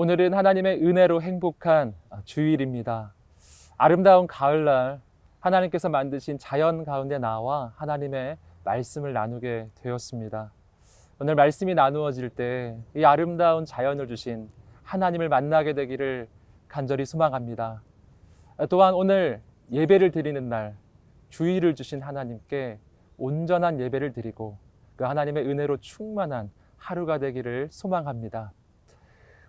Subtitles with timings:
[0.00, 1.92] 오늘은 하나님의 은혜로 행복한
[2.24, 3.14] 주일입니다.
[3.76, 5.00] 아름다운 가을날
[5.40, 10.52] 하나님께서 만드신 자연 가운데 나와 하나님의 말씀을 나누게 되었습니다.
[11.18, 14.48] 오늘 말씀이 나누어질 때 이 아름다운 자연을 주신
[14.84, 16.28] 하나님을 만나게 되기를
[16.68, 17.82] 간절히 소망합니다.
[18.70, 19.42] 또한 오늘
[19.72, 20.76] 예배를 드리는 날
[21.30, 22.78] 주의를 주신 하나님께
[23.16, 24.58] 온전한 예배를 드리고
[24.94, 28.52] 그 하나님의 은혜로 충만한 하루가 되기를 소망합니다.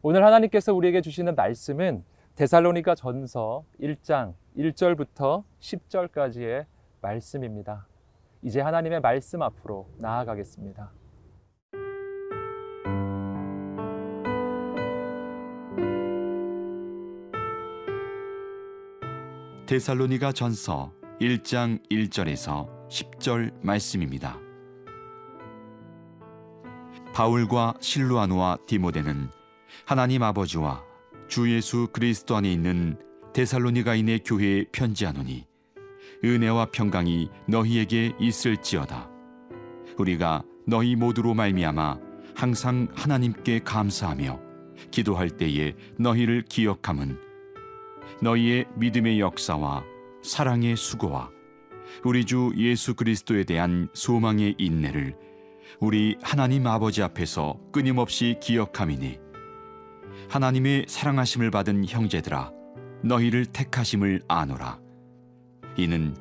[0.00, 2.04] 오늘 하나님께서 우리에게 주시는 말씀은
[2.36, 6.66] 데살로니가 전서 1장 1절부터 10절까지의
[7.00, 7.88] 말씀입니다.
[8.42, 10.92] 이제 하나님의 말씀 앞으로 나아가겠습니다.
[19.66, 24.38] 데살로니가 전서 1장 1절에서 10절 말씀입니다.
[27.12, 29.37] 바울과 실루아노와 디모데는
[29.84, 30.82] 하나님 아버지와
[31.28, 32.98] 주 예수 그리스도 안에 있는
[33.32, 35.46] 데살로니가인의 교회에 편지하노니
[36.24, 39.08] 은혜와 평강이 너희에게 있을지어다.
[39.98, 41.98] 우리가 너희 모두로 말미암아
[42.34, 44.40] 항상 하나님께 감사하며
[44.90, 47.18] 기도할 때에 너희를 기억함은
[48.22, 49.84] 너희의 믿음의 역사와
[50.22, 51.30] 사랑의 수고와
[52.04, 55.16] 우리 주 예수 그리스도에 대한 소망의 인내를
[55.80, 59.27] 우리 하나님 아버지 앞에서 끊임없이 기억함이니
[60.28, 62.52] 하나님의 사랑하심을 받은 형제들아
[63.02, 64.78] 너희를 택하심을 아노라.
[65.76, 66.14] 이는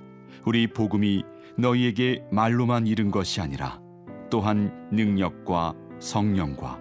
[0.46, 1.24] 우리 복음이
[1.58, 3.82] 너희에게 말로만 이른 것이 아니라
[4.30, 6.80] 또한 능력과 성령과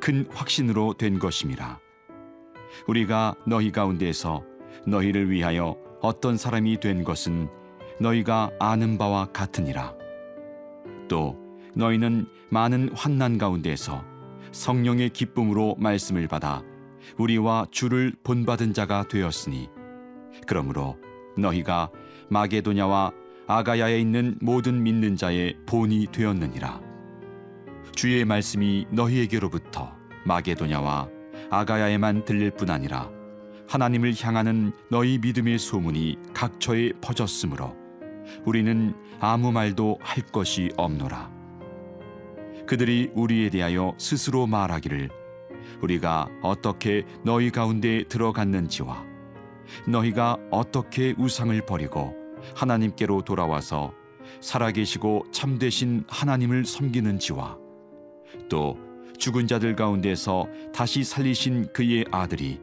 [0.00, 1.80] 큰 확신으로 된 것임이라.
[2.86, 4.44] 우리가 너희 가운데서
[4.86, 7.48] 너희를 위하여 어떤 사람이 된 것은
[8.00, 9.96] 너희가 아는 바와 같으니라.
[11.08, 11.36] 또
[11.74, 14.04] 너희는 많은 환난 가운데서
[14.52, 16.62] 성령의 기쁨으로 말씀을 받아
[17.18, 19.68] 우리와 주를 본받은 자가 되었으니
[20.46, 20.96] 그러므로
[21.36, 21.90] 너희가
[22.30, 23.12] 마게도냐와
[23.46, 26.80] 아가야에 있는 모든 믿는 자의 본이 되었느니라
[27.94, 29.92] 주의 말씀이 너희에게로부터
[30.24, 31.08] 마게도냐와
[31.50, 33.10] 아가야에만 들릴 뿐 아니라
[33.68, 37.76] 하나님을 향하는 너희 믿음의 소문이 각처에 퍼졌으므로
[38.44, 41.30] 우리는 아무 말도 할 것이 없노라.
[42.66, 45.10] 그들이 우리에 대하여 스스로 말하기를
[45.82, 49.04] 우리가 어떻게 너희 가운데 들어갔는지와
[49.86, 52.14] 너희가 어떻게 우상을 버리고
[52.54, 53.92] 하나님께로 돌아와서
[54.40, 57.58] 살아계시고 참되신 하나님을 섬기는지와
[58.48, 58.78] 또
[59.18, 62.60] 죽은 자들 가운데서 다시 살리신 그의 아들이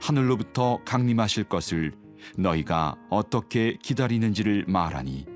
[0.00, 1.92] 하늘로부터 강림하실 것을
[2.36, 5.26] 너희가 어떻게 기다리는지를 말하니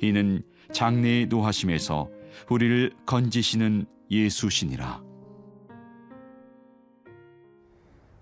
[0.00, 2.08] 이는 장래의 노하심에서
[2.50, 5.02] 우리를 건지시는 예수시니라.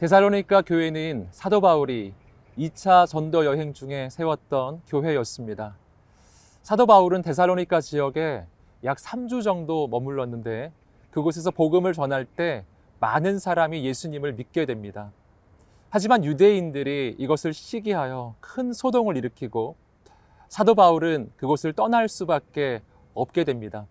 [0.03, 2.13] 데살로니가 교회는 사도 바울이
[2.59, 5.77] 2차 전도 여행 중에 세웠던 교회였습니다.
[6.65, 8.45] 사도 바울은 데살로니가 지역에
[8.83, 10.73] 약 3주 정도 머물렀는데
[11.13, 12.65] 그곳에서 복음을 전할 때
[12.99, 15.13] 많은 사람이 예수님을 믿게 됩니다.
[15.89, 19.77] 하지만 유대인들이 이것을 시기하여 큰 소동을 일으키고
[20.49, 22.83] 사도 바울은 그곳을 떠날 수밖에
[23.15, 23.87] 없게 됩니다.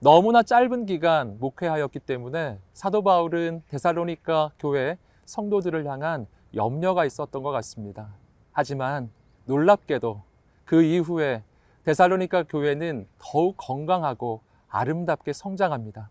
[0.00, 4.98] 너무나 짧은 기간 목회하였기 때문에 사도 바울은 데살로니가 교회
[5.28, 8.14] 성도들을 향한 염려가 있었던 것 같습니다.
[8.50, 9.10] 하지만
[9.44, 10.22] 놀랍게도
[10.64, 11.42] 그 이후에
[11.84, 16.08] 데살로니가 교회는 더욱 건강하고 아름답게 성장합니다.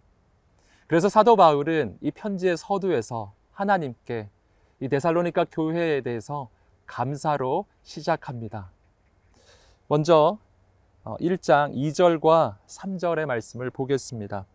[0.85, 4.29] 그래서 사도 바울은 이 편지의 서두에서 하나님께
[4.81, 6.49] 이 데살로니가 교회에 대해서
[6.85, 8.69] 감사로 시작합니다.
[9.87, 10.37] 먼저
[11.03, 14.45] 1장 어, 2절과 3절의 말씀을 보겠습니다.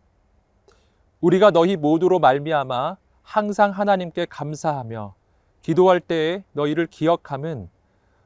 [1.19, 5.15] 우리가 너희 모두로 말미암아 항상 하나님께 감사하며
[5.61, 7.69] 기도할 때에 너희를 기억함은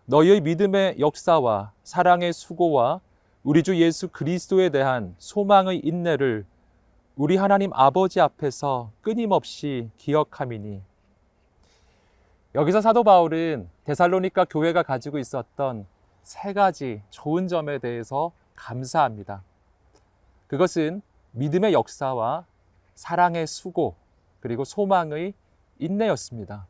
[0.05, 2.99] 너희의 믿음의 역사와 사랑의 수고와
[3.43, 6.45] 우리 주 예수 그리스도에 대한 소망의 인내를
[7.15, 10.81] 우리 하나님 아버지 앞에서 끊임없이 기억함이니
[12.55, 15.85] 여기서 사도 바울은 데살로니가 교회가 가지고 있었던
[16.23, 19.43] 세 가지 좋은 점에 대해서 감사합니다.
[20.47, 21.01] 그것은
[21.31, 22.45] 믿음의 역사와
[22.95, 23.95] 사랑의 수고,
[24.39, 25.33] 그리고 소망의
[25.79, 26.67] 인내였습니다.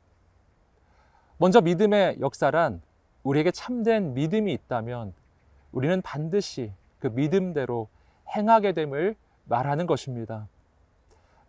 [1.37, 2.81] 먼저 믿음의 역사란
[3.23, 5.13] 우리에게 참된 믿음이 있다면
[5.71, 7.89] 우리는 반드시 그 믿음대로
[8.35, 9.15] 행하게 됨을
[9.45, 10.47] 말하는 것입니다.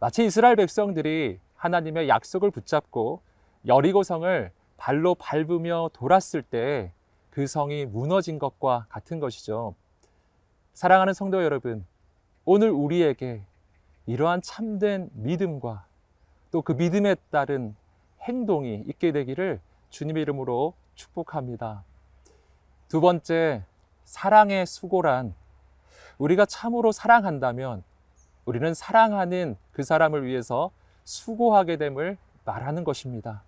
[0.01, 3.23] 마치 이스라엘 백성들이 하나님의 약속을 붙잡고
[3.67, 6.93] 여리고성을 발로 밟으며 돌았을 때
[7.39, 9.77] 그 성이 무너진 것과 같은 것이죠.
[10.75, 11.87] 사랑하는 성도 여러분,
[12.45, 13.45] 오늘 우리에게
[14.07, 15.87] 이러한 참된 믿음과
[16.51, 17.75] 또 그 믿음에 따른
[18.23, 19.61] 행동이 있게 되기를
[19.91, 21.85] 주님의 이름으로 축복합니다.
[22.89, 23.65] 두 번째,
[24.05, 25.35] 사랑의 수고란
[26.19, 27.85] 우리가 참으로 사랑한다면
[28.45, 30.71] 우리는 사랑하는 그 사람을 위해서
[31.05, 33.43] 수고하게 됨을 말하는 것입니다.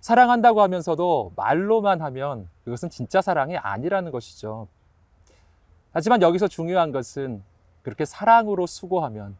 [0.00, 4.68] 사랑한다고 하면서도 말로만 하면 그것은 진짜 사랑이 아니라는 것이죠.
[5.92, 7.42] 하지만 여기서 중요한 것은
[7.82, 9.36] 그렇게 사랑으로 수고하면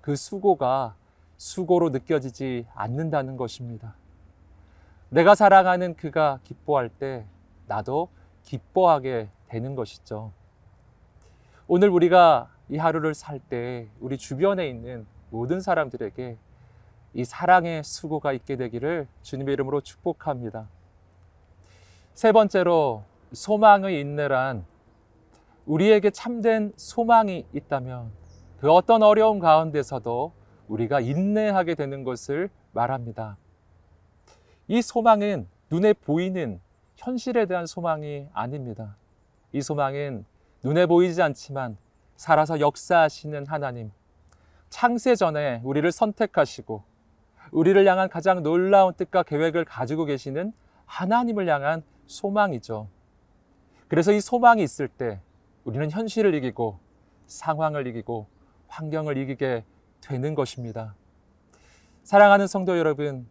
[0.00, 0.94] 그 수고가
[1.36, 3.94] 수고로 느껴지지 않는다는 것입니다.
[5.10, 7.24] 내가 사랑하는 그가 기뻐할 때
[7.66, 8.08] 나도
[8.42, 10.32] 기뻐하게 되는 것이죠.
[11.68, 16.36] 오늘 우리가 이 하루를 살 때 우리 주변에 있는 모든 사람들에게
[17.14, 20.68] 이 사랑의 수고가 있게 되기를 주님의 이름으로 축복합니다.
[22.14, 24.64] 세 번째로 소망의 인내란
[25.66, 28.10] 우리에게 참된 소망이 있다면
[28.60, 30.32] 그 어떤 어려움 가운데서도
[30.68, 33.36] 우리가 인내하게 되는 것을 말합니다.
[34.68, 36.60] 이 소망은 눈에 보이는
[36.96, 38.96] 현실에 대한 소망이 아닙니다.
[39.52, 40.24] 이 소망은
[40.62, 41.76] 눈에 보이지 않지만
[42.16, 43.92] 살아서 역사하시는 하나님,
[44.70, 46.82] 창세 전에 우리를 선택하시고
[47.52, 50.52] 우리를 향한 가장 놀라운 뜻과 계획을 가지고 계시는
[50.86, 52.88] 하나님을 향한 소망이죠.
[53.88, 55.20] 그래서 이 소망이 있을 때
[55.64, 56.78] 우리는 현실을 이기고
[57.26, 58.26] 상황을 이기고
[58.68, 59.64] 환경을 이기게
[60.00, 60.94] 되는 것입니다.
[62.04, 63.26] 사랑하는 성도 여러분,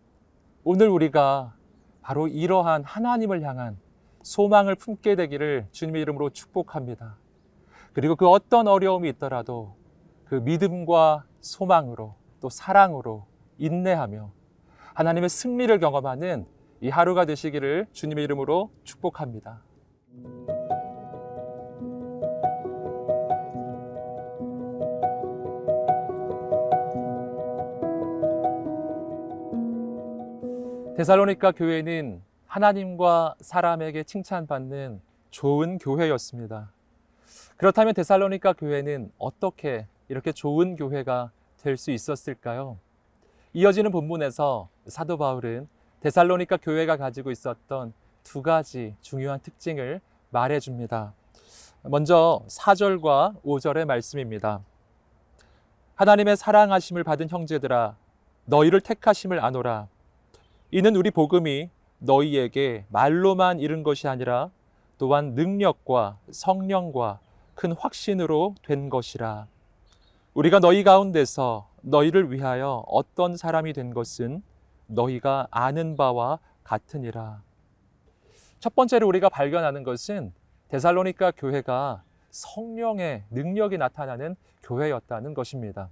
[0.64, 1.56] 오늘 우리가
[2.02, 3.78] 바로 이러한 하나님을 향한
[4.24, 7.18] 소망을 품게 되기를 주님의 이름으로 축복합니다.
[7.94, 9.76] 그리고 그 어떤 어려움이 있더라도
[10.26, 13.26] 그 믿음과 소망으로 또 사랑으로
[13.58, 14.32] 인내하며
[14.94, 16.46] 하나님의 승리를 경험하는
[16.82, 19.62] 이 하루가 되시기를 주님의 이름으로 축복합니다.
[30.98, 36.72] 데살로니가 교회는 하나님과 사람에게 칭찬받는 좋은 교회였습니다.
[37.58, 42.78] 그렇다면 데살로니가 교회는 어떻게 이렇게 좋은 교회가 될 수 있었을까요?
[43.52, 45.68] 이어지는 본문에서 사도 바울은
[46.00, 47.92] 데살로니가 교회가 가지고 있었던
[48.24, 50.00] 두 가지 중요한 특징을
[50.30, 51.14] 말해 줍니다.
[51.82, 54.62] 먼저 4절과 5절의 말씀입니다.
[55.96, 57.98] 하나님의 사랑하심을 받은 형제들아
[58.46, 59.90] 너희를 택하심을 아노라
[60.72, 61.70] 이는 우리 복음이
[62.00, 64.50] 너희에게 말로만 이른 것이 아니라
[64.98, 67.20] 또한 능력과 성령과
[67.54, 69.48] 큰 확신으로 된 것이라.
[70.34, 74.42] 우리가 너희 가운데서 너희를 위하여 어떤 사람이 된 것은
[74.88, 77.42] 너희가 아는 바와 같으니라.
[78.60, 80.34] 첫 번째로 우리가 발견하는 것은
[80.70, 85.90] 데살로니가 교회가 성령의 능력이 나타나는 교회였다는 것입니다.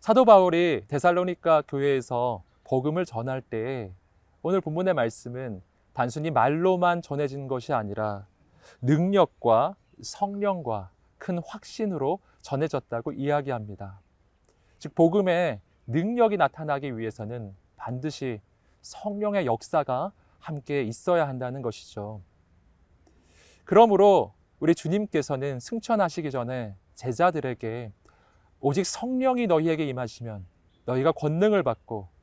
[0.00, 3.94] 사도 바울이 데살로니가 교회에서 복음을 전할 때
[4.42, 5.62] 오늘 본문의 말씀은
[5.94, 8.26] 단순히 말로만 전해진 것이 아니라
[8.82, 14.00] 능력과 성령과 큰 확신으로 전해졌다고 이야기합니다.
[14.78, 18.42] 즉, 복음의 능력이 나타나기 위해서는 반드시
[18.82, 22.20] 성령의 역사가 함께 있어야 한다는 것이죠.
[23.64, 27.92] 그러므로 우리 주님께서는 승천하시기 전에 제자들에게
[28.60, 30.44] 오직 성령이 너희에게 임하시면
[30.84, 32.17] 너희가 권능을 받고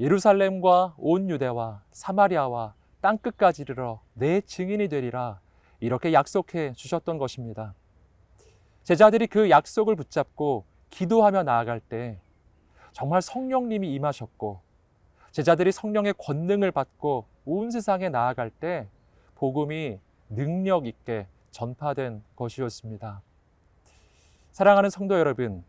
[0.00, 5.40] 예루살렘과 온 유대와 사마리아와 땅 끝까지 이르러 내 증인이 되리라
[5.78, 7.74] 이렇게 약속해 주셨던 것입니다.
[8.82, 12.18] 제자들이 그 약속을 붙잡고 기도하며 나아갈 때
[12.92, 14.62] 정말 성령님이 임하셨고
[15.32, 18.88] 제자들이 성령의 권능을 받고 온 세상에 나아갈 때
[19.34, 23.20] 복음이 능력 있게 전파된 것이었습니다.
[24.52, 25.62] 사랑하는 성도 여러분,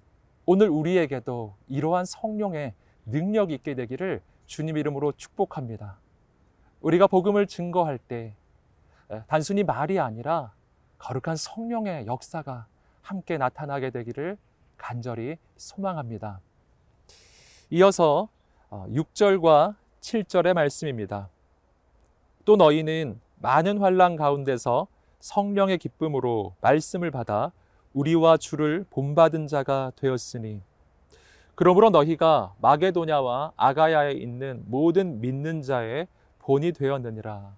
[0.46, 2.74] 오늘 우리에게도 이러한 성령의
[3.06, 5.98] 능력이 있게 되기를 주님 이름으로 축복합니다.
[6.82, 8.34] 우리가 복음을 증거할 때
[9.28, 10.54] 단순히 말이 아니라
[10.98, 12.68] 거룩한 성령의 역사가
[13.02, 14.38] 함께 나타나게 되기를
[14.78, 16.40] 간절히 소망합니다.
[17.70, 18.30] 이어서
[18.70, 21.30] 6절과 어, 7절의 말씀입니다.
[22.46, 24.88] 또 너희는 많은 환란 가운데서
[25.20, 27.52] 성령의 기쁨으로 말씀을 받아
[27.94, 30.62] 우리와 주를 본받은 자가 되었으니
[31.56, 36.08] 그러므로 너희가 마게도냐와 아가야에 있는 모든 믿는 자의
[36.40, 37.54] 본이 되었느니라.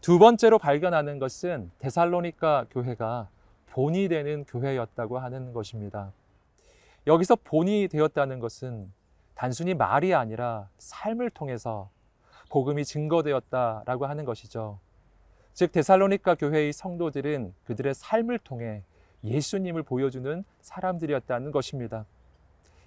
[0.00, 3.28] 두 번째로 발견하는 것은 데살로니가 교회가
[3.66, 6.12] 본이 되는 교회였다고 하는 것입니다.
[7.06, 8.92] 여기서 본이 되었다는 것은
[9.34, 11.90] 단순히 말이 아니라 삶을 통해서
[12.48, 14.78] 복음이 증거되었다라고 하는 것이죠.
[15.52, 18.82] 즉 데살로니가 교회의 성도들은 그들의 삶을 통해
[19.24, 22.06] 예수님을 보여주는 사람들이었다는 것입니다.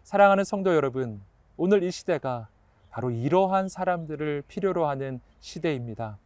[0.10, 1.22] 사랑하는 성도 여러분,
[1.56, 2.48] 오늘 이 시대가
[2.90, 6.18] 바로 이러한 사람들을 필요로 하는 시대입니다.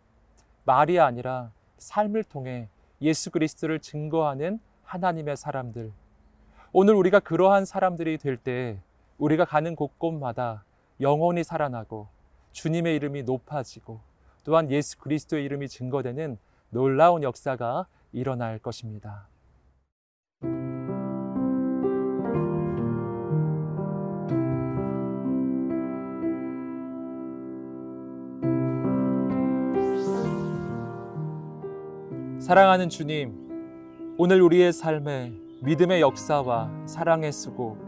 [0.63, 2.69] 말이 아니라 삶을 통해
[3.01, 5.91] 예수 그리스도를 증거하는 하나님의 사람들.
[6.71, 8.79] 오늘 우리가 그러한 사람들이 될 때
[9.17, 10.63] 우리가 가는 곳곳마다
[11.01, 12.07] 영혼이 살아나고
[12.53, 13.99] 주님의 이름이 높아지고
[14.45, 16.37] 또한 예수 그리스도의 이름이 증거되는
[16.69, 19.27] 놀라운 역사가 일어날 것입니다.
[32.53, 33.33] 사랑하는 주님,
[34.15, 35.33] 오늘 우리의 삶에
[35.63, 37.79] 믿음의 역사와 사랑의 수고,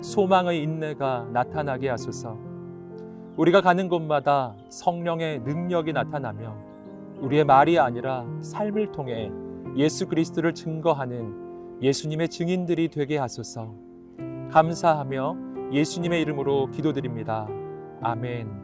[0.00, 2.38] 소망의 인내가 나타나게 하소서.
[3.36, 6.56] 우리가 가는 곳마다 성령의 능력이 나타나며
[7.20, 9.30] 우리의 말이 아니라 삶을 통해
[9.76, 13.74] 예수 그리스도를 증거하는 예수님의 증인들이 되게 하소서.
[14.50, 15.36] 감사하며
[15.70, 17.46] 예수님의 이름으로 기도드립니다.
[18.00, 18.63] 아멘.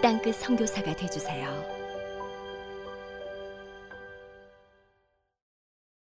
[0.00, 1.77] 땅끝 성교사가 되주세요